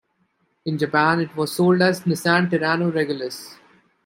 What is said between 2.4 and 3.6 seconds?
Terrano Regulus.